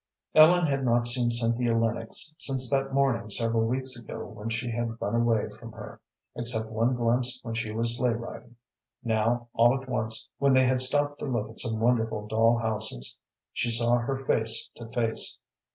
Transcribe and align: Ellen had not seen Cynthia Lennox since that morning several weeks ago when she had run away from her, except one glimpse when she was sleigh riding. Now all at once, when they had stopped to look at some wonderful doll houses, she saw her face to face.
Ellen 0.33 0.65
had 0.65 0.83
not 0.83 1.05
seen 1.05 1.29
Cynthia 1.29 1.77
Lennox 1.77 2.33
since 2.39 2.71
that 2.71 2.91
morning 2.91 3.29
several 3.29 3.67
weeks 3.67 3.95
ago 3.95 4.25
when 4.25 4.49
she 4.49 4.71
had 4.71 4.99
run 4.99 5.13
away 5.13 5.47
from 5.49 5.73
her, 5.73 6.01
except 6.35 6.71
one 6.71 6.95
glimpse 6.95 7.39
when 7.43 7.53
she 7.53 7.69
was 7.71 7.97
sleigh 7.97 8.15
riding. 8.15 8.55
Now 9.03 9.49
all 9.53 9.79
at 9.79 9.87
once, 9.87 10.27
when 10.39 10.53
they 10.53 10.65
had 10.65 10.81
stopped 10.81 11.19
to 11.19 11.25
look 11.25 11.51
at 11.51 11.59
some 11.59 11.79
wonderful 11.79 12.25
doll 12.25 12.57
houses, 12.57 13.15
she 13.53 13.69
saw 13.69 13.99
her 13.99 14.17
face 14.17 14.71
to 14.77 14.87
face. 14.87 15.37